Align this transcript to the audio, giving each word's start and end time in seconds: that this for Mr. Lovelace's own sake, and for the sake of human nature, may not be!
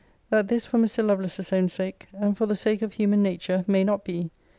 that 0.31 0.47
this 0.47 0.65
for 0.65 0.79
Mr. 0.79 1.05
Lovelace's 1.05 1.53
own 1.53 1.69
sake, 1.69 2.07
and 2.11 2.35
for 2.35 2.47
the 2.47 2.55
sake 2.55 2.81
of 2.81 2.93
human 2.93 3.21
nature, 3.21 3.63
may 3.67 3.83
not 3.83 4.03
be! 4.03 4.31